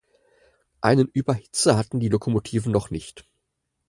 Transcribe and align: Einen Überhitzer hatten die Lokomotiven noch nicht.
Einen 0.81 1.09
Überhitzer 1.13 1.77
hatten 1.77 1.99
die 1.99 2.07
Lokomotiven 2.09 2.71
noch 2.71 2.89
nicht. 2.89 3.27